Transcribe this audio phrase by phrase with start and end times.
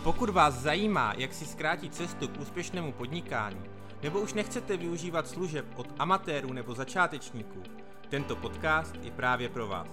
[0.00, 3.60] Pokud vás zajímá, jak si zkrátit cestu k úspěšnému podnikání,
[4.02, 7.62] nebo už nechcete využívat služeb od amatérů nebo začátečníků,
[8.08, 9.88] tento podcast je právě pro vás.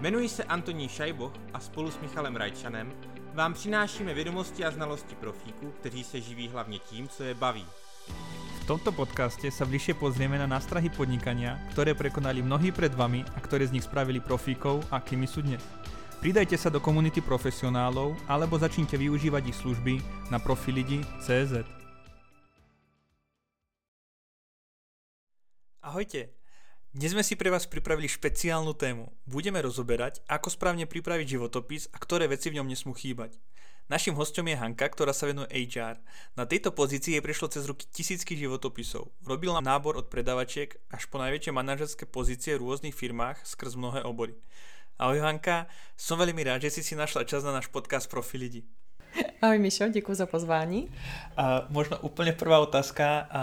[0.00, 2.92] Jmenuji se Antonín Šajboch a spolu s Michalem Rajčanem
[3.34, 7.66] vám přinášíme vědomosti a znalosti profíků, kteří se živí hlavně tím, co je baví.
[8.60, 13.38] V tomto podcaste sa bližšie pozrieme na nástrahy podnikania, ktoré prekonali mnohí pred vami a
[13.38, 15.62] ktoré z nich spravili profíkov, akými sú dnes.
[16.16, 20.00] Pridajte sa do komunity profesionálov alebo začnite využívať ich služby
[20.32, 21.60] na profilidi.cz.
[25.84, 26.32] Ahojte,
[26.96, 29.12] dnes sme si pre vás pripravili špeciálnu tému.
[29.28, 33.36] Budeme rozoberať, ako správne pripraviť životopis a ktoré veci v ňom nesmú chýbať.
[33.86, 36.00] Naším hostom je Hanka, ktorá sa venuje HR.
[36.34, 39.14] Na tejto pozícii jej prešlo cez ruky tisícky životopisov.
[39.22, 44.34] Robila nábor od predavačiek až po najväčšie manažerské pozície v rôznych firmách skrz mnohé obory.
[44.96, 48.64] Ahoj Hanka, som veľmi rád, že si si našla čas na náš podcast Profi lidi.
[49.44, 50.88] Ahoj Mišo, děkuji za pozvání.
[51.36, 53.28] A možno úplne prvá otázka.
[53.28, 53.42] A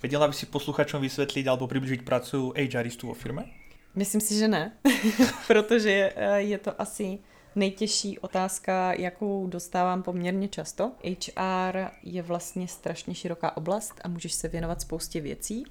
[0.00, 3.44] vedela by si posluchačom vysvetliť alebo približiť prácu HRistu vo firme?
[3.92, 4.72] Myslím si, že ne,
[5.46, 7.18] protože eh, je to asi
[7.54, 10.92] nejtěžší otázka, jakou dostávám poměrně často.
[11.04, 15.64] HR je vlastně strašně široká oblast a můžeš se věnovat spoustě věcí.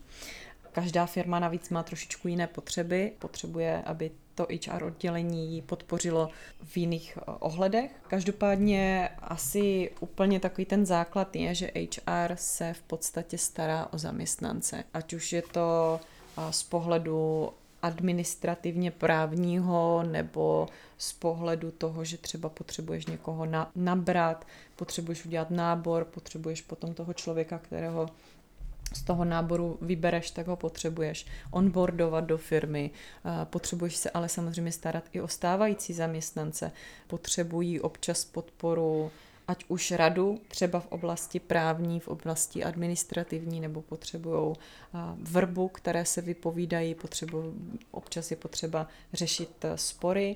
[0.71, 3.11] Každá firma navíc má trošičku jiné potřeby.
[3.19, 6.30] Potřebuje, aby to HR oddělení ji podpořilo
[6.64, 7.91] v jiných eh, ohledech.
[8.08, 14.83] Každopádně asi úplně takový ten základ je, že HR se v podstatě stará o zaměstnance.
[14.94, 16.00] Ať už je to
[16.38, 17.50] eh, z pohledu
[17.81, 26.05] administrativně právního nebo z pohledu toho, že třeba potřebuješ někoho na, nabrat, potřebuješ udělat nábor,
[26.05, 28.09] potřebuješ potom toho člověka, kterého
[28.94, 32.92] z toho náboru vybereš, tak ho potřebuješ onboardovat do firmy,
[33.44, 36.72] potřebuješ se ale samozřejmě starat i o stávající zaměstnance,
[37.08, 39.11] potřebují občas podporu
[39.47, 44.55] ať už radu, třeba v oblasti právní, v oblasti administrativní, nebo potřebují
[45.20, 47.54] vrbu, které se vypovídají, potřebují,
[47.92, 50.36] občas je potřeba řešit e, spory,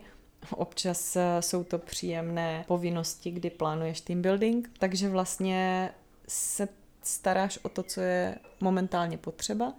[0.51, 5.89] občas jsou to příjemné povinnosti, kdy plánuješ team building, takže vlastně
[6.27, 6.67] se
[7.03, 9.73] staráš o to, co je momentálně potřeba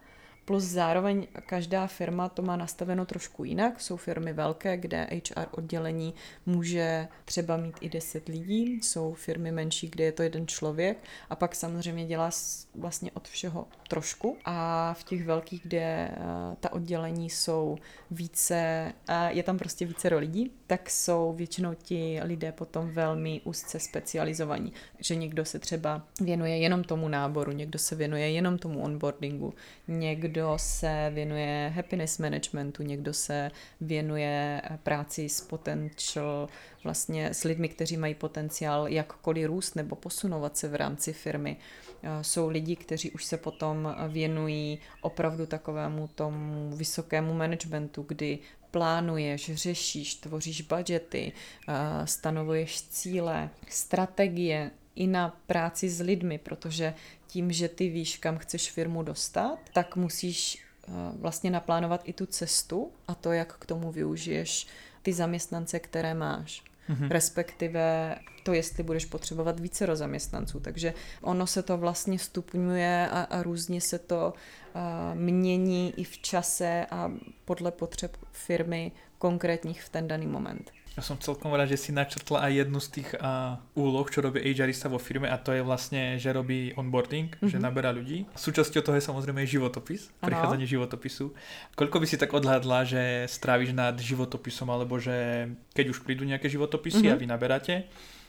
[0.51, 3.81] Plus zároveň každá firma to má nastaveno trošku jinak.
[3.81, 6.15] Jsou firmy velké, kde HR oddělení
[6.47, 10.99] může třeba mít i 10 lidí, jsou firmy menší, kde je to jeden člověk
[11.31, 12.31] a pak samozřejmě dělá
[12.75, 14.37] vlastně od všeho trošku.
[14.45, 16.17] A v těch velkých, kde eh,
[16.61, 17.77] ta oddělení jsou
[18.11, 18.93] více,
[19.29, 24.73] je tam prostě více lidí, tak jsou většinou ti lidé potom velmi úzce specializovaní.
[24.99, 29.55] Že někdo se třeba věnuje jenom tomu náboru, někdo se věnuje jenom tomu onboardingu,
[29.89, 36.49] někdo někdo se věnuje happiness managementu, někdo se věnuje práci s potential,
[36.85, 41.57] vlastně s lidmi, kteří mají potenciál jakkoliv růst nebo posunovat se v rámci firmy.
[42.03, 48.39] Eh, jsou lidi, kteří už se potom věnují opravdu takovému tomu vysokému managementu, kdy
[48.71, 51.33] plánuješ, řešíš, tvoříš budgety,
[51.69, 56.95] eh, stanovuješ cíle, strategie, i na práci s lidmi, protože
[57.31, 62.27] tím, že ty víš, kam chceš firmu dostat, tak musíš eh, vlastně naplánovat i tu
[62.27, 64.67] cestu a to, jak k tomu využiješ
[65.03, 66.63] ty zaměstnance, které máš.
[66.91, 67.09] Mm-hmm.
[67.09, 70.61] Respektive to, jestli budeš potřebovat více zaměstnanců.
[70.61, 74.35] Takže ono se to vlastně stupňuje a, a různě se to
[74.75, 77.13] a, eh, mění i v čase a
[77.45, 80.71] podle potřeb firmy konkrétních v ten daný moment.
[80.99, 84.43] Ja som celkom rád, že si načrtla aj jednu z tých uh, úloh, čo robí
[84.43, 87.47] HRista vo firme a to je vlastne, že robí onboarding, mm-hmm.
[87.47, 87.65] že mhm.
[87.65, 88.27] naberá ľudí.
[88.35, 90.35] Súčasťou toho je samozrejme životopis, ano.
[90.35, 91.31] prechádzanie životopisu.
[91.79, 95.47] Koľko by si tak odhadla, že stráviš nad životopisom, alebo že
[95.79, 97.17] keď už prídu nejaké životopisy mm-hmm.
[97.17, 97.75] a vy naberáte,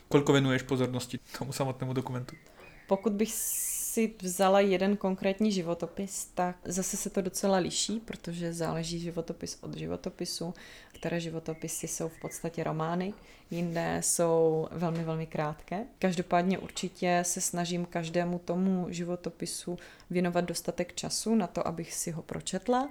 [0.06, 2.38] koľko venuješ pozornosti tomu samotnému dokumentu?
[2.86, 3.32] Pokud bych
[3.92, 9.76] si vzala jeden konkrétní životopis, tak zase se to docela liší, protože záleží životopis od
[9.76, 10.54] životopisu.
[10.92, 13.14] Které životopisy jsou v podstatě romány,
[13.50, 15.84] jinde jsou velmi, velmi krátké.
[15.98, 19.78] Každopádně určitě se snažím každému tomu životopisu
[20.10, 22.88] věnovat dostatek času na to, abych si ho pročetla.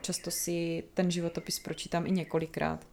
[0.00, 2.86] Často si ten životopis pročítám i několikrát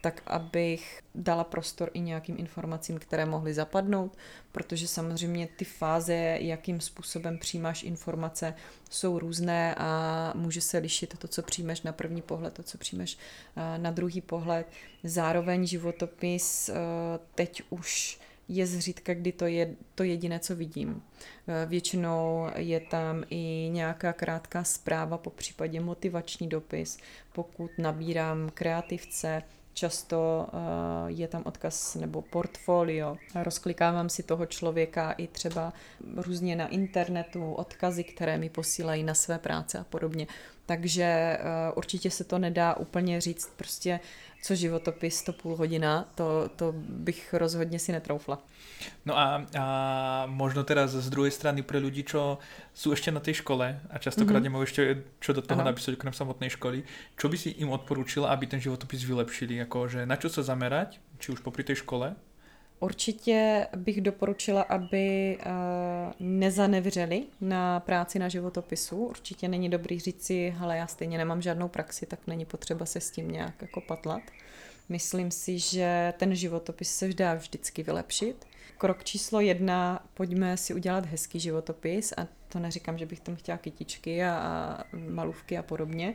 [0.00, 4.16] tak abych dala prostor i nějakým informacím, které mohly zapadnout,
[4.52, 8.54] protože samozřejmě ty fáze, jakým způsobem přijímáš informace,
[8.90, 13.18] jsou různé a může se lišit to, co přijmeš na první pohled, to, co přijmeš
[13.56, 14.66] eh, na druhý pohled.
[15.04, 16.74] Zároveň životopis eh,
[17.34, 21.02] teď už je zřídka, kdy to je to jediné, co vidím.
[21.48, 26.98] Eh, většinou je tam i nějaká krátká zpráva, po případě motivační dopis.
[27.32, 29.42] Pokud nabírám kreativce,
[29.78, 30.58] často uh,
[31.06, 33.16] je tam odkaz nebo portfolio.
[33.34, 35.72] Rozklikávám si toho člověka i třeba
[36.16, 40.26] různě na internetu, odkazy, které mi posílají na své práce a podobně.
[40.68, 44.00] Takže uh, určitě se to nedá úplně říct prostě
[44.42, 48.38] co životopis, to půl hodina, to, to bych rozhodně si netroufla.
[49.04, 49.66] No a, a
[50.26, 52.38] možno teraz z druhé strany pro lidi, co
[52.74, 54.42] jsou ještě na té škole a častokrát mm-hmm.
[54.42, 56.82] nemají ještě čo do toho napísat okrem samotné školy,
[57.16, 61.00] čo by si jim odporučila, aby ten životopis vylepšili, jako že na čo se zamerať,
[61.18, 62.14] či už popri té škole,
[62.80, 65.52] Určitě bych doporučila, aby uh,
[66.20, 68.96] nezanevřeli na práci na životopisu.
[68.96, 73.00] Určitě není dobrý říct si, ale já stejně nemám žádnou praxi, tak není potřeba se
[73.00, 74.22] s tím nějak jako patlat.
[74.88, 78.46] Myslím si, že ten životopis se dá vždycky vylepšit.
[78.78, 83.58] Krok číslo jedna, pojďme si udělat hezký životopis a to neříkám, že bych tam chtěla
[83.58, 86.14] kytičky a, a malůvky a podobně,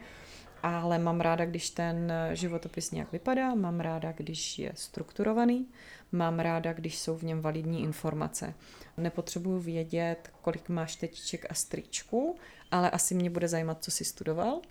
[0.63, 5.67] ale mám ráda, když ten životopis nějak vypadá, mám ráda, když je strukturovaný,
[6.11, 8.53] mám ráda, když jsou v něm validní informace.
[8.97, 12.35] Nepotřebuju vědět, kolik máš tetiček a stričku,
[12.71, 14.61] ale asi mě bude zajímat, co jsi studoval.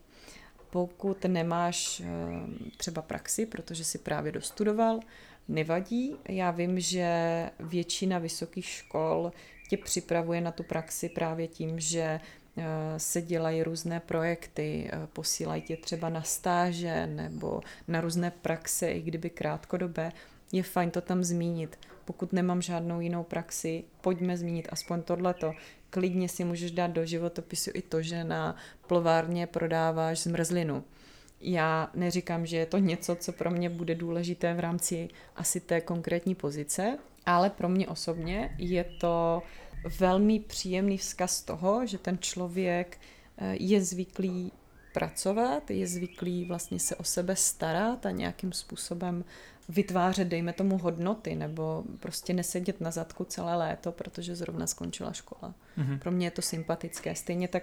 [0.71, 2.07] Pokud nemáš eh,
[2.77, 5.01] třeba praxi, protože si právě dostudoval,
[5.49, 6.17] nevadí.
[6.29, 9.33] Já vím, že většina vysokých škol
[9.69, 12.21] tě připravuje na tu praxi právě tím, že
[12.97, 19.03] se dělají různé projekty, eh, posílají tě třeba na stáže nebo na různé praxe, i
[19.03, 20.13] kdyby krátkodobé,
[20.53, 21.79] je fajn to tam zmínit.
[22.05, 25.53] Pokud nemám žádnou jinou praxi, pojďme zmínit aspoň tohleto.
[25.91, 28.57] Klidně si můžeš dát do životopisu i to, že na
[28.87, 30.85] plovárně prodáváš zmrzlinu.
[31.41, 35.81] Já neříkám, že je to něco, co pro mě bude důležité v rámci asi té
[35.81, 39.43] konkrétní pozice, ale pro mě osobně je to
[39.99, 42.99] velmi příjemný vzkaz toho, že ten člověk
[43.39, 44.53] eh, je zvyklý
[44.93, 49.25] pracovat, je zvyklý vlastně se o sebe starat a nějakým způsobem
[49.69, 55.55] vytvářet, dejme tomu, hodnoty, nebo prostě nesedět na zadku celé léto, protože zrovna skončila škola.
[55.79, 55.99] Mm-hmm.
[55.99, 57.15] Pro mě je to sympatické.
[57.15, 57.63] Stejně tak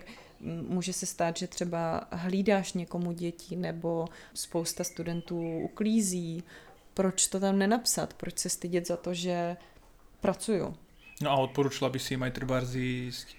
[0.68, 6.44] může se stát, že třeba hlídáš někomu děti, nebo spousta studentů uklízí.
[6.94, 8.14] Proč to tam nenapsat?
[8.14, 9.58] Proč se stydět za to, že
[10.22, 10.76] pracuju?
[11.24, 12.62] No a odporučila by si jim aj třeba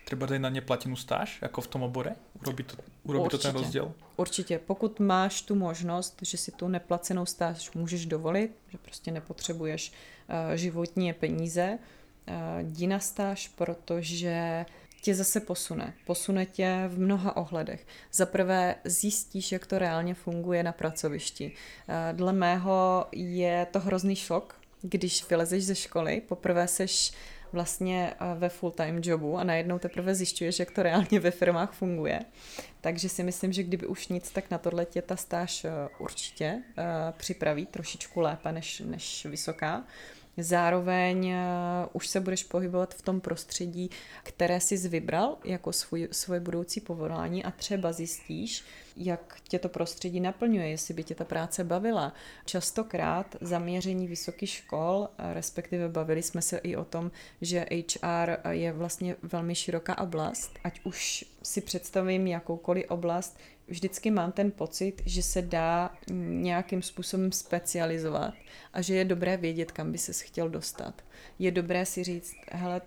[0.04, 2.14] třeba na neplatinu stáž, jako v tom obore?
[2.42, 3.92] Urobí to, urobí to ten rozdíl?
[4.16, 4.58] Určitě.
[4.58, 10.54] Pokud máš tu možnost, že si tu neplacenou stáž můžeš dovolit, že prostě nepotřebuješ uh,
[10.54, 14.66] životní peníze, uh, jdi na stáž, protože
[15.02, 15.94] tě zase posune.
[16.06, 17.86] Posune tě v mnoha ohledech.
[18.12, 21.52] Za prvé zjistíš, jak to reálně funguje na pracovišti.
[21.52, 27.12] Uh, dle mého je to hrozný šok, když vylezeš ze školy, poprvé seš
[27.52, 32.20] vlastně eh, ve full-time jobu a najednou teprve zjišťuješ, jak to reálně ve firmách funguje.
[32.80, 36.62] Takže si myslím, že kdyby už nic, tak na tohle tě ta stáž eh, určitě
[36.78, 36.84] uh,
[37.16, 39.84] připraví trošičku lépe než, než vysoká.
[40.36, 41.34] Zároveň
[41.92, 43.90] už se budeš pohybovat v tom prostředí,
[44.22, 48.64] které jsi vybral jako svůj, svoje budoucí povolání a třeba zjistíš,
[49.00, 52.12] jak tě to prostředí naplňuje, jestli by tě ta práce bavila.
[52.44, 57.10] Častokrát zaměření vysokých škol, respektive bavili jsme se i o tom,
[57.40, 63.38] že HR je vlastně velmi široká oblast, ať už si představím jakoukoliv oblast,
[63.68, 68.34] vždycky mám ten pocit, že se dá nějakým způsobem specializovat
[68.72, 71.02] a že je dobré vědět, kam by se chtěl dostat.
[71.38, 72.80] Je dobré si říct, hele,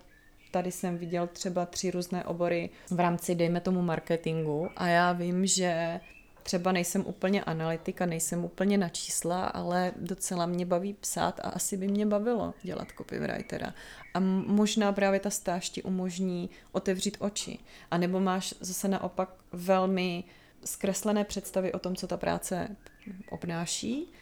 [0.54, 5.46] tady jsem viděl třeba tři různé obory v rámci, dejme tomu, marketingu a já vím,
[5.46, 6.00] že
[6.42, 11.76] třeba nejsem úplně analytika, nejsem úplně na čísla, ale docela mě baví psát a asi
[11.76, 13.74] by mě bavilo dělat copywritera.
[14.14, 17.58] A možná právě ta stáž ti umožní otevřít oči.
[17.90, 20.24] A nebo máš zase naopak velmi
[20.64, 22.76] zkreslené představy o tom, co ta práce
[23.30, 24.12] obnáší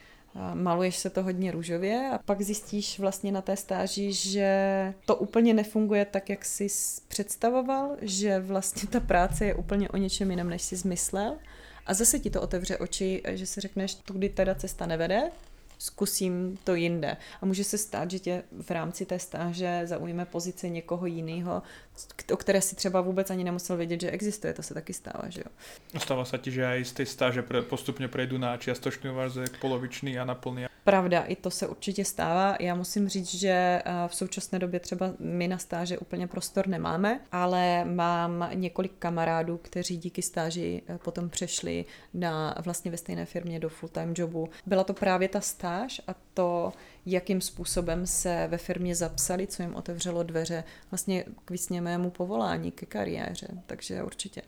[0.54, 5.54] maluješ se to hodně růžově a pak zjistíš vlastně na té stáži, že to úplně
[5.54, 6.66] nefunguje tak, jak jsi
[7.08, 11.36] představoval, že vlastně ta práce je úplně o něčem jiném, než jsi zmyslel
[11.86, 15.30] a zase ti to otevře oči, že si řekneš, tudy teda cesta nevede,
[15.82, 17.16] zkusím to jinde.
[17.40, 21.62] A může se stát, že tě v rámci té stáže zaujme pozice někoho jiného,
[22.32, 24.52] o které si třeba vůbec ani nemusel vědět, že existuje.
[24.52, 25.50] To se taky stává, že jo.
[26.00, 30.24] Stává se ti, že i z té stáže postupně prejdu na čiastočný úvazek, polovičný a
[30.24, 30.71] na plný.
[30.84, 32.56] Pravda, i to se určitě stává.
[32.60, 37.20] Já musím říct, že eh, v současné době třeba my na stáže úplně prostor nemáme,
[37.32, 41.84] ale mám několik kamarádů, kteří díky stáži eh, potom přešli
[42.14, 44.48] na vlastně ve stejné firmě do full-time jobu.
[44.66, 46.72] Byla to právě ta stáž a to,
[47.06, 52.86] jakým způsobem se ve firmě zapsali, co jim otevřelo dveře vlastně k vysněmému povolání, ke
[52.86, 54.42] kariéře, takže určitě.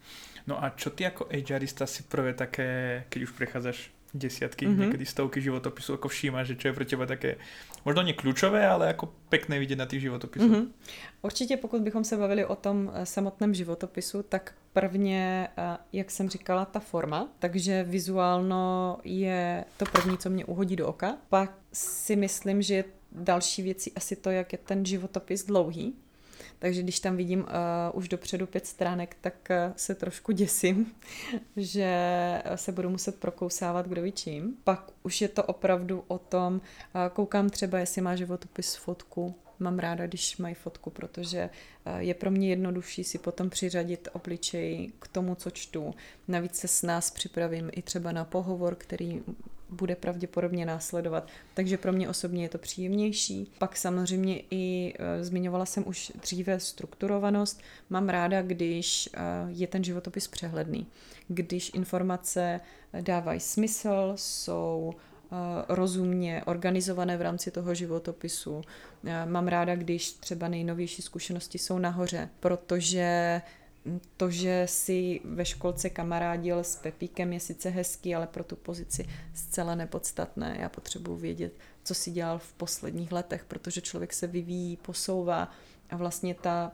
[0.46, 4.80] No a čo ty jako HRista si prvé také, keď už prechádzaš desiatky, mm-hmm.
[4.80, 7.36] niekedy stovky životopisů, ako všíma, že čo je pro teba také
[7.84, 10.50] možno nie kľúčové, ale jako pekné vidět na těch životopisech.
[10.50, 10.66] Mm-hmm.
[11.22, 16.28] Určitě pokud bychom se bavili o tom eh, samotném životopisu, tak prvně, eh, jak jsem
[16.28, 21.16] říkala, ta forma, takže vizuálno je to první, co mě uhodí do oka.
[21.28, 25.94] Pak si myslím, že další věcí asi to, jak je ten životopis dlouhý,
[26.58, 27.46] takže když tam vidím uh,
[27.92, 30.92] už dopředu pět stránek, tak uh, se trošku děsím,
[31.56, 31.92] že
[32.54, 34.56] se budu muset prokousávat kdo ví čím.
[34.64, 36.60] Pak už je to opravdu o tom, uh,
[37.12, 41.50] koukám třeba, jestli má životopis fotku, mám ráda, když mají fotku, protože
[41.98, 45.94] je pro mě jednodušší si potom přiřadit obličej k tomu, co čtu.
[46.28, 49.22] Navíc se s nás připravím i třeba na pohovor, který
[49.74, 51.28] bude pravděpodobně následovat.
[51.54, 53.52] Takže pro mě osobně je to příjemnější.
[53.58, 57.60] Pak samozřejmě i e, zmiňovala jsem už dříve strukturovanost.
[57.90, 60.86] Mám ráda, když e, je ten životopis přehledný.
[61.28, 62.60] Když informace
[63.00, 65.36] dávají smysl, jsou e,
[65.68, 68.62] rozumně organizované v rámci toho životopisu.
[69.24, 73.40] Mám ráda, když třeba nejnovější zkušenosti jsou nahoře, protože
[74.16, 79.08] to, že si ve školce kamarádil s Pepíkem je sice hezký, ale pro tu pozici
[79.34, 80.56] zcela nepodstatné.
[80.60, 81.52] Já potřebuji vědět,
[81.84, 85.50] co si dělal v posledních letech, protože člověk se vyvíjí, posouvá
[85.90, 86.72] a vlastně ta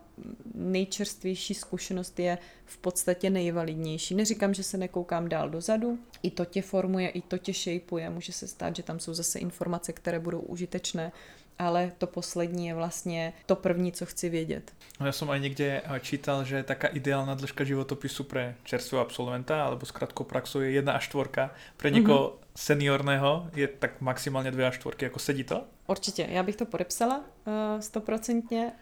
[0.55, 4.15] nejčerstvější zkušenost je v podstatě nejvalidnější.
[4.15, 8.11] Neříkám, že se nekoukám dál dozadu, i to tě formuje, i to tě šejpuje.
[8.11, 11.13] Může se stát, že tam jsou zase informace, které budou užitečné,
[11.61, 14.73] ale to poslední je vlastně to první, co chci vědět.
[15.01, 19.65] No ja som aj niekde eh, čítal, že taká ideálna dĺžka životopisu pre čerstvého absolventa
[19.65, 21.51] alebo s krátkou praxou je jedna až čtvorka.
[21.77, 22.57] Pre někoho mm-hmm.
[22.57, 25.05] seniorného je tak maximálně dvě až čtvorky.
[25.05, 25.65] Jako sedí to?
[25.87, 28.73] Určitě, já bych to podepsala eh, stoprocentně.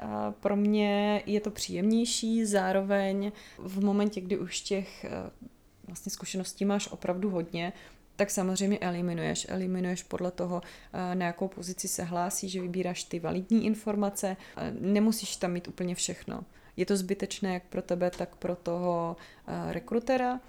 [0.41, 5.49] Pro mě je to příjemnější, zároveň v momentě, kdy už těch uh,
[5.87, 7.73] vlastně zkušeností máš opravdu hodně,
[8.19, 9.47] tak samozřejmě eliminuješ.
[9.49, 14.37] Eliminuješ podle toho, eh, na jakou pozici se hlásí, že vybíráš ty validní informace.
[14.81, 16.45] Nemusíš tam mít úplně všechno.
[16.77, 20.41] Je to zbytečné jak pro tebe, tak pro toho eh, rekrutera.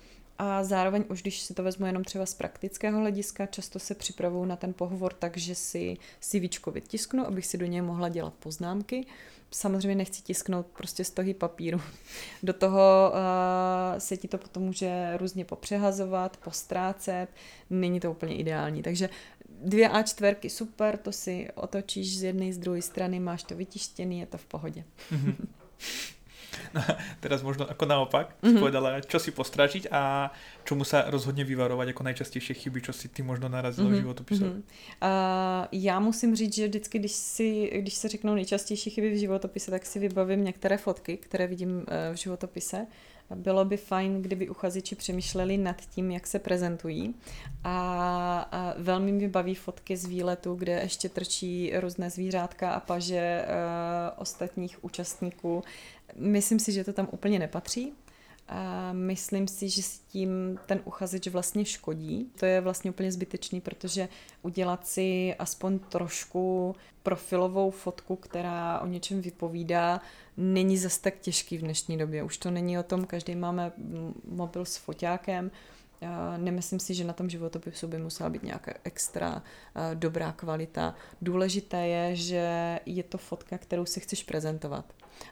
[0.42, 4.46] A zároveň už když si to vezmu jenom třeba z praktického hlediska, často se připravuju
[4.46, 9.06] na ten pohovor tak, že si CVčko vytisknu, abych si do něj mohla dělat poznámky
[9.52, 11.82] samozřejmě nechci tisknout prostě stohy papíru.
[12.44, 17.28] Do toho uh, se ti to potom může různě popřehazovat, postrácet,
[17.70, 18.82] není to úplně ideální.
[18.82, 19.10] Takže
[19.50, 24.20] dvě a čtverky super, to si otočíš z jedné z druhé strany, máš to vytištěný,
[24.20, 24.84] je to v pohodě.
[26.74, 26.82] No,
[27.24, 28.60] teraz možno ako naopak, mm-hmm.
[28.60, 33.22] povedala, čo si postražiť a čomu sa rozhodně vyvarovat jako nejčastější chyby, čo si ty
[33.22, 33.98] možno narazila mm-hmm.
[33.98, 34.44] v životopise?
[34.44, 34.64] Mm-hmm.
[35.02, 39.72] Uh, já musím říct, že vždycky, když, si, když se řeknou nejčastější chyby v životopise,
[39.72, 42.88] tak si vybavím některé fotky, které vidím uh, v životopise.
[43.36, 47.16] Bylo by fajn, kdyby uchazeči přemýšleli nad tím, jak se prezentují.
[47.64, 53.46] A, a velmi mi baví fotky z výletu, kde ještě trčí různé zvířátka a paže
[53.46, 55.64] uh, ostatních účastníků.
[56.16, 57.94] Myslím si, že to tam úplně nepatří.
[58.50, 62.32] A myslím si, že s tím ten uchazeč vlastně škodí.
[62.40, 64.10] To je vlastně úplně zbytečný, protože
[64.42, 70.02] udělat si aspoň trošku profilovou fotku, která o něčem vypovídá,
[70.38, 72.24] není zas tak těžký v dnešní době.
[72.24, 73.72] Už to není o tom, každý máme
[74.26, 75.52] mobil s foťákem,
[76.38, 79.44] Nemyslím si, že na tom životopisu by musela být nějaká extra
[79.94, 80.96] dobrá kvalita.
[81.22, 84.86] Důležité je, že je to fotka, kterou si chceš prezentovat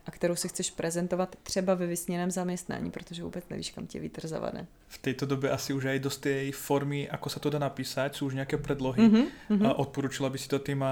[0.06, 4.28] a kterou si chceš prezentovat třeba ve vysněném zaměstnání, protože vůbec nevíš, kam tě vítr
[4.28, 4.68] zavane.
[4.88, 8.26] V této době asi už aj dost tej formy, ako se to dá napísať, jsou
[8.26, 9.02] už nějaké predlohy.
[9.10, 10.86] Mm-hmm, A odporučila by si to tým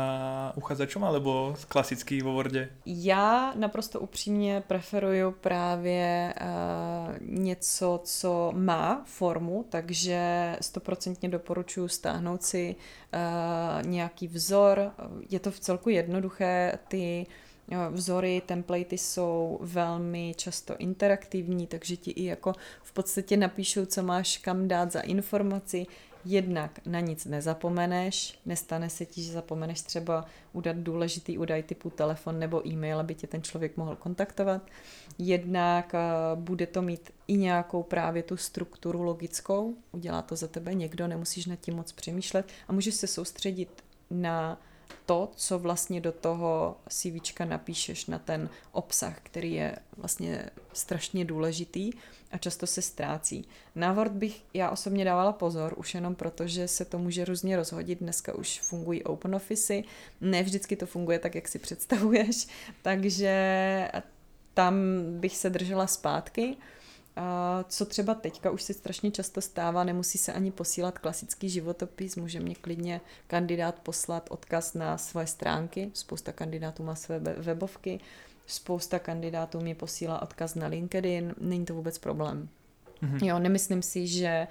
[0.56, 2.70] uchazačům, alebo klasický vo Wordě?
[2.86, 10.20] Já naprosto upřímně preferuju právě uh, něco, co má formu, takže
[10.62, 14.92] stoprocentně doporučuji stáhnout si uh, nějaký vzor.
[15.30, 17.25] Je to v celku jednoduché, ty
[17.90, 22.54] Vzory, templatey jsou velmi často interaktivní, takže ti i jako
[22.84, 25.86] v podstatě napíšou, co máš kam dát za informaci.
[26.28, 32.40] Jednak na nic nezapomeneš, nestane se ti, že zapomeneš třeba udat důležitý údaj typu telefon
[32.40, 34.62] nebo e-mail, aby tě ten člověk mohl kontaktovat.
[35.18, 40.74] Jednak uh, bude to mít i nějakou právě tu strukturu logickou, udělá to za tebe
[40.74, 44.62] někdo, nemusíš nad tím moc přemýšlet a můžeš se soustředit na
[45.06, 51.92] to, co vlastně do toho CVčka napíšeš na ten obsah, který je vlastně strašně důležitý
[52.32, 53.48] a často se ztrácí.
[53.75, 57.56] Na Word bych já osobně dávala pozor, už jenom proto, že se to může různě
[57.56, 58.00] rozhodit.
[58.00, 59.82] Dneska už fungují open office,
[60.22, 62.48] ne vždycky to funguje tak, jak si představuješ,
[62.82, 63.92] takže
[64.54, 64.75] tam
[65.20, 66.58] bych se držela zpátky
[67.68, 72.40] co třeba teďka už se strašně často stává, nemusí se ani posílat klasický životopis, může
[72.40, 78.00] mě klidně kandidát poslat odkaz na své stránky, spousta kandidátů má své webovky,
[78.48, 82.50] spousta kandidátů mi posílá odkaz na LinkedIn, není to vůbec problém.
[83.04, 83.26] Mm-hmm.
[83.26, 84.48] Jo, nemyslím si, že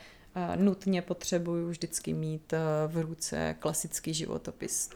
[0.56, 2.54] nutně potřebuju vždycky mít
[2.86, 4.90] v ruce klasický životopis.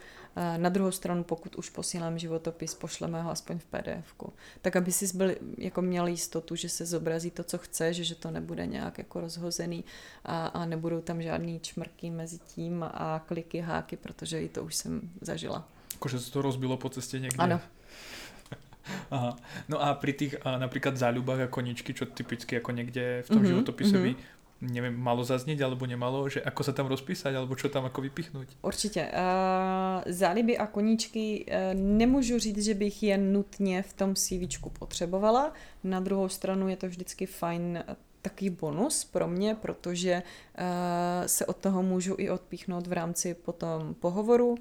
[0.56, 4.14] Na druhou stranu, pokud už posílám životopis, pošleme ho aspoň v pdf.
[4.62, 8.30] Tak aby si byl, jako měl jistotu, že se zobrazí to, co chceš, že to
[8.30, 9.84] nebude nějak jako rozhozený
[10.24, 14.74] a, a nebudou tam žádný čmrky mezi tím a kliky, háky, protože i to už
[14.74, 15.68] jsem zažila.
[15.92, 17.38] Jakože se to rozbilo po cestě někde.
[17.38, 17.60] Ano.
[19.10, 19.36] Aha.
[19.68, 23.44] No a pri tých a napríklad záľubách a koničky, čo typicky ako niekde v tom
[23.44, 24.16] mm-hmm, životopise mm-hmm.
[24.16, 28.02] by neviem, malo zaznieť alebo nemalo, že ako sa tam rozpísať alebo čo tam ako
[28.02, 28.48] vypichnúť?
[28.62, 29.08] Určitě.
[29.12, 35.52] Uh, záliby a koníčky uh, nemůžu říct, že bych je nutně v tom CV potřebovala.
[35.84, 37.84] Na druhou stranu je to vždycky fajn
[38.22, 43.94] taký bonus pro mě, protože uh, se od toho můžu i odpíchnout v rámci potom
[43.94, 44.58] pohovoru, uh,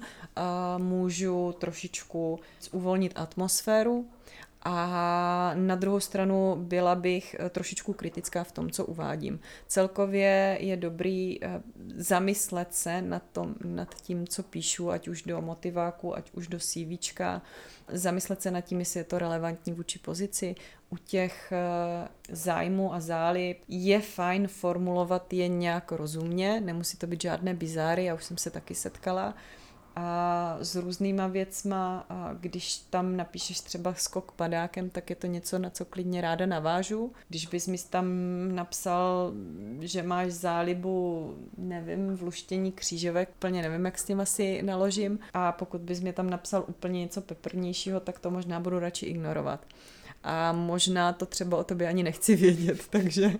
[0.78, 2.40] můžu trošičku
[2.72, 4.06] uvolnit atmosféru
[4.62, 9.40] a na druhou stranu byla bych eh, trošičku kritická v tom, co uvádím.
[9.66, 11.62] Celkově je dobrý eh,
[11.96, 16.58] zamyslet se nad, tom, nad tím, co píšu, ať už do motiváku, ať už do
[16.58, 17.12] CV,
[17.88, 20.54] zamyslet se nad tím, jestli je to relevantní vůči pozici.
[20.90, 27.22] U těch eh, zájmů a zálib je fajn formulovat je nějak rozumně, nemusí to být
[27.22, 29.34] žádné bizáry, já už jsem se taky setkala,
[29.98, 35.58] a s různýma věcma, a když tam napíšeš třeba skok padákem, tak je to něco,
[35.58, 37.12] na co klidně ráda navážu.
[37.28, 38.06] Když bys mi tam
[38.54, 39.32] napsal,
[39.80, 45.18] že máš zálibu, nevím, v luštění křížovek, úplně nevím, jak s tím asi naložím.
[45.34, 49.60] A pokud bys mi tam napsal úplně něco peprnějšího, tak to možná budu radši ignorovat
[50.24, 53.32] a možná to třeba o tobě ani nechci vědět, takže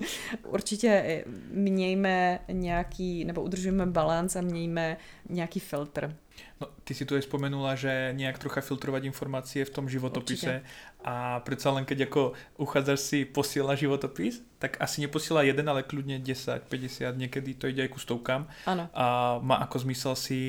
[0.47, 4.97] určitě mějme nějaký, nebo udržujeme balans a mějme
[5.29, 6.17] nějaký filtr.
[6.61, 10.67] No, ty si tu aj spomenula, že nejak trocha filtrovať informácie v tom životopise Určite.
[11.03, 16.19] a predsa len keď ako uchádzaš si posiela životopis, tak asi neposiela jeden, ale kľudne
[16.23, 18.47] 10, 50, niekedy to ide aj ku stovkám.
[18.67, 18.91] Ano.
[18.95, 20.41] A má ako zmysel si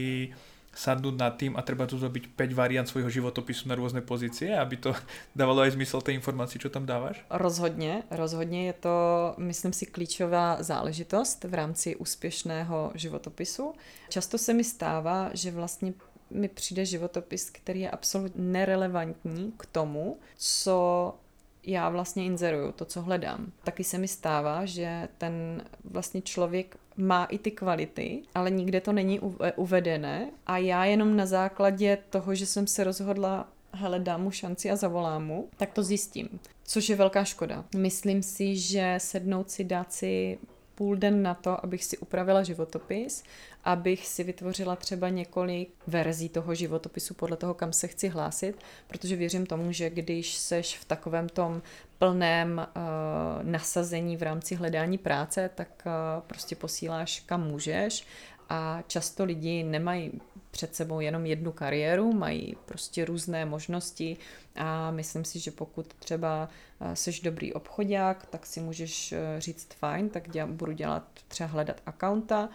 [0.75, 4.77] sadnúť nad tým a treba tu zrobiť 5 variant svojho životopisu na rôzne pozície, aby
[4.77, 4.95] to
[5.39, 7.21] dávalo aj zmysel tej informácii, čo tam dáváš?
[7.29, 8.97] Rozhodně, rozhodně je to,
[9.37, 13.73] myslím si, klíčová záležitost v rámci úspěšného životopisu.
[14.09, 15.93] Často se mi stává, že vlastně
[16.29, 21.15] mi přijde životopis, který je absolutně nerelevantní k tomu, co
[21.63, 23.51] já vlastně inzeruju, to, co hledám.
[23.63, 28.93] Taky se mi stává, že ten vlastně člověk má i ty kvality, ale nikde to
[28.93, 29.19] není
[29.55, 34.71] uvedené a já jenom na základě toho, že jsem se rozhodla hele, dám mu šanci
[34.71, 36.39] a zavolám mu, tak to zjistím.
[36.63, 37.65] Což je velká škoda.
[37.75, 40.39] Myslím si, že sednout si, dát si
[40.79, 43.23] půl den na to, abych si upravila životopis,
[43.63, 48.55] abych si vytvořila třeba několik verzí toho životopisu podle toho, kam se chci hlásit,
[48.87, 51.61] protože věřím tomu, že když seš v takovém tom
[51.97, 55.91] plném uh, nasazení v rámci hledání práce, tak uh,
[56.27, 58.05] prostě posíláš kam můžeš
[58.49, 60.11] a často lidi nemají
[60.51, 64.17] před sebou jenom jednu kariéru, mají prostě různé možnosti.
[64.55, 66.49] A myslím si, že pokud třeba
[66.93, 72.49] seš dobrý obchodák, tak si můžeš říct fajn, tak budu dělat třeba hledat accounta,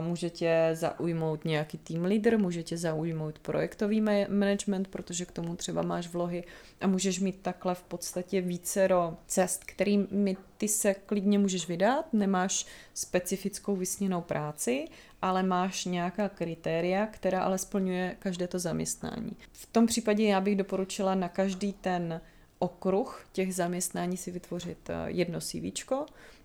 [0.00, 5.82] Může tě zaujmout nějaký team leader, může tě zaujmout projektový management, protože k tomu třeba
[5.82, 6.44] máš vlohy
[6.80, 12.66] a můžeš mít takhle v podstatě vícero cest, kterými ty se klidně můžeš vydat, nemáš
[12.94, 14.84] specifickou vysněnou práci,
[15.22, 19.36] ale máš nějaká kritéria, která ale splňuje každé to zaměstnání.
[19.52, 22.20] V tom případě já bych doporučila na každý ten
[22.60, 25.80] okruh těch zaměstnání si vytvořit eh, jedno CV,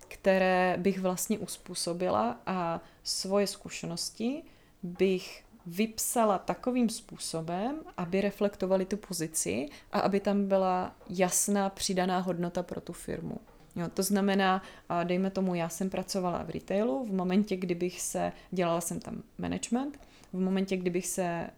[0.08, 4.42] které bych vlastně uspůsobila a svoje zkušenosti
[4.82, 12.62] bych vypsala takovým způsobem, aby reflektovali tu pozici a aby tam byla jasná přidaná hodnota
[12.62, 13.38] pro tu firmu.
[13.76, 14.62] Jo, to znamená,
[15.04, 20.00] dejme tomu, já jsem pracovala v retailu, v momentě, kdybych se, dělala jsem tam management,
[20.32, 21.50] v momentě, kdybych se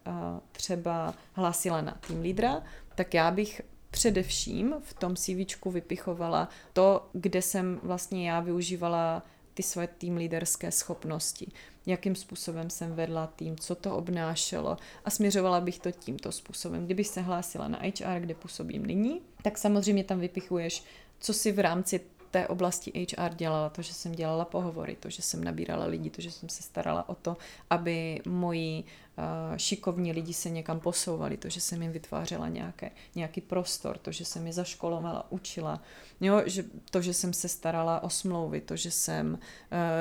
[0.52, 2.62] třeba hlásila na team leadera,
[2.94, 9.22] tak já bych především v tom CV vypichovala to, kde jsem vlastně já využívala
[9.54, 11.52] ty svoje tým líderské schopnosti,
[11.86, 14.76] jakým způsobem jsem vedla tým, co to obnášelo.
[15.04, 16.84] A směřovala bych to tímto způsobem.
[16.84, 20.84] Kdybych se hlásila na HR, kde působím nyní, tak samozřejmě tam vypichuješ,
[21.18, 25.22] co si v rámci té oblasti HR dělala, to, že jsem dělala pohovory, to, že
[25.22, 27.36] jsem nabírala lidi, to, že jsem se starala o to,
[27.70, 28.84] aby moji
[29.56, 34.24] šikovní lidi se někam posouvali, to, že jsem jim vytvářela nějaké, nějaký prostor, to, že
[34.24, 35.82] jsem je zaškolovala, učila,
[36.20, 39.38] jo, že, to, že jsem se starala o smlouvy, to, že jsem uh,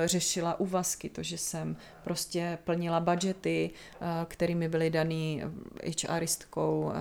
[0.05, 3.69] řešila úvazky, to, že jsem prostě plnila budžety,
[4.01, 5.43] uh, kterými byly daný
[6.09, 6.93] HRistkou uh,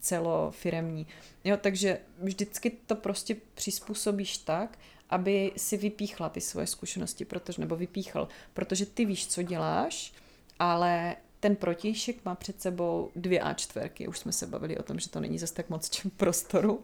[0.00, 1.06] celofiremní.
[1.44, 4.78] Jo, takže vždycky to prostě přizpůsobíš tak,
[5.10, 10.12] aby si vypíchla ty svoje zkušenosti, protože, nebo vypíchl, protože ty víš, co děláš,
[10.58, 14.08] ale ten protějšek má před sebou dvě A4.
[14.08, 16.82] Už jsme se bavili o tom, že to není zase tak moc čem prostoru.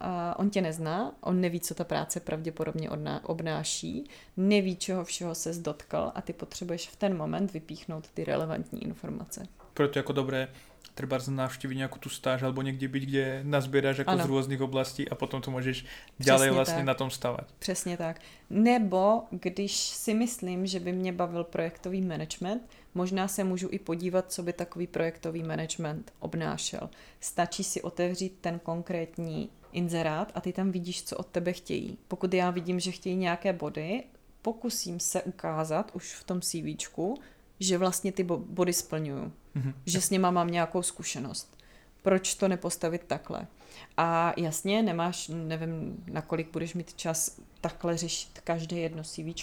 [0.00, 2.90] A on tě nezná, on neví, co ta práce pravděpodobně
[3.22, 8.84] obnáší, neví, čeho všeho se dotkl a ty potřebuješ v ten moment vypíchnout ty relevantní
[8.84, 9.46] informace.
[9.74, 10.48] Proto jako dobré
[10.98, 14.24] třeba navštívit nějakou tu stáž alebo někde být, kde nazbíráš jako ano.
[14.24, 15.84] z různých oblastí a potom to můžeš
[16.20, 16.84] dále vlastně tak.
[16.84, 17.46] na tom stavat.
[17.58, 18.20] Přesně tak.
[18.50, 22.62] Nebo když si myslím, že by mě bavil projektový management,
[22.98, 26.90] možná se můžu i podívat, co by takový projektový management obnášel.
[27.20, 31.98] Stačí si otevřít ten konkrétní inzerát a ty tam vidíš, co od tebe chtějí.
[32.08, 34.04] Pokud já vidím, že chtějí nějaké body,
[34.42, 37.18] pokusím se ukázat už v tom CVčku,
[37.60, 39.32] že vlastně ty body splňuju.
[39.56, 39.74] Mm-hmm.
[39.86, 41.56] Že s nima mám nějakou zkušenost.
[42.02, 43.46] Proč to nepostavit takhle?
[43.96, 49.34] A jasně, nemáš, nevím, nakolik budeš mít čas takhle řešit každé jedno CV,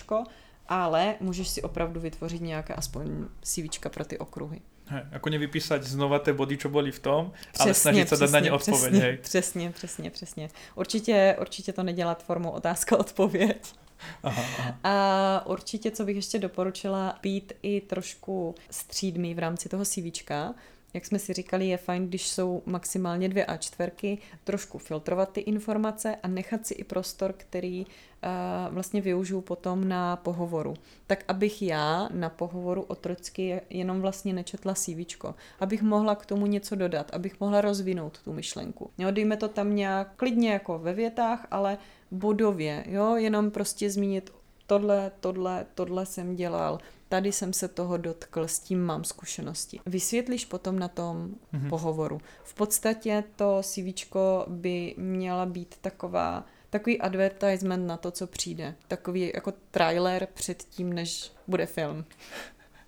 [0.68, 4.62] ale můžeš si opravdu vytvořit nějaké aspoň CV pro ty okruhy.
[4.88, 8.32] Hej, jako nevypísať znova ty body, co byly v tom, přesně, ale snažit se dát
[8.32, 8.82] na ně odpověď.
[8.82, 9.18] Přesně, hej.
[9.18, 10.50] přesně, přesně, přesně.
[10.76, 13.74] Určitě, určitě to nedělat formou otázka-odpověď.
[14.24, 14.80] Aha, aha.
[14.84, 20.54] A určitě, co bych ještě doporučila, být i trošku střídmý v rámci toho CVčka,
[20.96, 25.42] jak jsme si říkali, je fajn, když jsou maximálně dvě a čtverky, trošku filtrovat ty
[25.42, 30.74] informace a nechat si i prostor, který uh, vlastně využiju potom na pohovoru.
[31.08, 35.26] Tak abych já na pohovoru otrocky jenom vlastně nečetla CV,
[35.60, 38.90] abych mohla k tomu něco dodat, abych mohla rozvinout tu myšlenku.
[38.98, 41.78] Jo, dejme to tam nějak klidně jako ve větách, ale
[42.12, 44.34] bodově, jo, jenom prostě zmínit
[44.68, 46.80] tohle, tohle, tohle jsem dělal,
[47.16, 49.80] tady jsem se toho dotkl, s tím mám zkušenosti.
[49.86, 51.70] Vysvětlíš potom na tom mm-hmm.
[51.70, 52.22] pohovoru.
[52.44, 54.16] V podstatě to CV
[54.48, 58.76] by měla být taková takový advertisement na to, co přijde.
[58.88, 62.06] Takový jako trailer před tím, než bude film.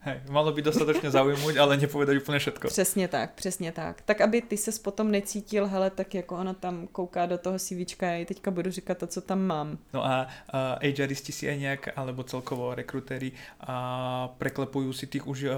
[0.08, 2.68] Hej, malo by dostatečně zaujmout, ale nepovedať úplně všetko.
[2.68, 4.02] Přesně tak, přesně tak.
[4.02, 8.08] Tak, aby ty se potom necítil, hele, tak jako ona tam kouká do toho CVčka,
[8.08, 9.78] já teďka budu říkat to, co tam mám.
[9.94, 10.28] No a
[10.84, 15.52] uh, HRisti si aj nějak, alebo celkovo rekrutéri uh, preklepujú si tých už uh,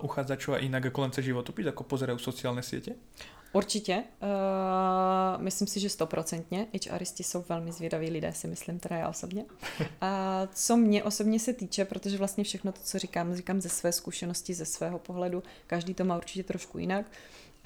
[0.00, 2.96] uchádzačov a inak kolem se životopis, jako pozerajú sociálne siete?
[3.52, 4.04] Určitě.
[4.22, 6.66] Uh, myslím si, že stoprocentně.
[6.90, 9.44] HRisti jsou velmi zvědaví lidé, si myslím, teda já osobně.
[10.00, 13.92] A co mě osobně se týče, protože vlastně všechno to, co říkám, říkám ze své
[13.92, 17.06] zkušenosti, ze svého pohledu, každý to má určitě trošku jinak.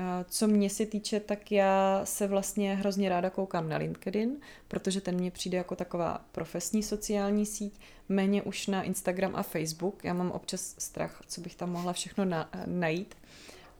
[0.01, 4.37] Uh, co mě se týče, tak já se vlastně hrozně ráda koukám na LinkedIn,
[4.69, 10.05] protože ten mě přijde jako taková profesní sociální síť, méně už na Instagram a Facebook.
[10.05, 13.15] Já mám občas strach, co bych tam mohla všechno na, najít.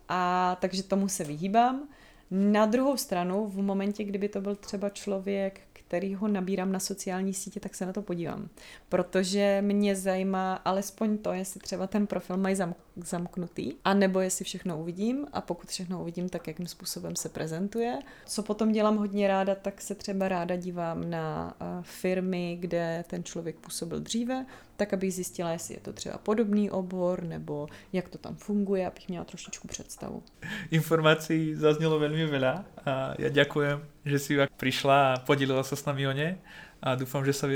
[0.09, 1.89] A takže tomu se vyhýbám.
[2.31, 7.35] Na druhou stranu, v momentě, kdyby to byl třeba člověk, který ho nabírám na sociální
[7.35, 8.49] sítě, tak se na to podívám.
[8.89, 14.45] Protože mě zajímá alespoň to, jestli třeba ten profil mají zamk- zamknutý, a nebo jestli
[14.45, 17.99] všechno uvidím a pokud všechno uvidím, tak jakým způsobem se prezentuje.
[18.27, 23.25] Co potom dělám hodně ráda, tak se třeba ráda dívám na uh, firmy, kde ten
[23.25, 24.47] člověk působil dříve,
[24.77, 29.09] tak abych zjistila, jestli je to třeba podobný obor, nebo jak to tam funguje, abych
[29.09, 30.23] měla trošičku představu.
[30.71, 33.69] Informací zaznělo velmi veľa a já děkuji,
[34.05, 36.39] že si přišla a podělila se s námi o ně
[36.83, 37.47] a doufám, že se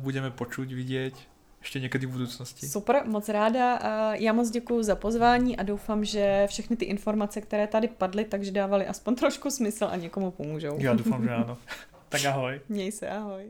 [0.00, 1.14] budeme počuť, vidět
[1.64, 2.66] ještě někdy v budoucnosti.
[2.66, 3.78] Super, moc ráda.
[4.12, 8.50] Já moc děkuji za pozvání a doufám, že všechny ty informace, které tady padly, takže
[8.50, 10.76] dávaly aspoň trošku smysl a někomu pomůžou.
[10.78, 11.58] Já doufám, že ano.
[12.08, 12.60] Tak ahoj.
[12.68, 13.44] Měj se, ahoj.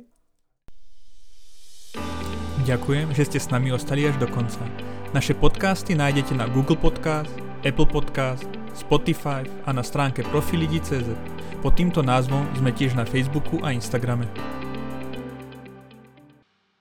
[2.64, 4.64] Ďakujem, že ste s nami ostali až do konca.
[5.12, 11.33] Naše podcasty nájdete na Google Podcast, Apple Podcast, Spotify a na stránke profilidi.cz.
[11.64, 14.28] Pod týmto názvom sme tiež na Facebooku a Instagrame.